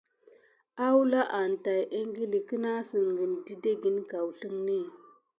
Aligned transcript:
Awula 0.85 1.21
an 1.39 1.51
tät 1.63 1.85
ikili 1.99 2.39
kena 2.49 2.71
sikina 2.87 3.37
didé 3.45 3.71
kaouzeni. 4.11 4.79